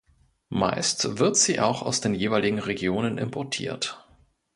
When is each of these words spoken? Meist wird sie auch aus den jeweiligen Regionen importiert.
Meist 0.49 1.19
wird 1.19 1.37
sie 1.37 1.59
auch 1.59 1.83
aus 1.83 2.01
den 2.01 2.15
jeweiligen 2.15 2.57
Regionen 2.57 3.19
importiert. 3.19 4.03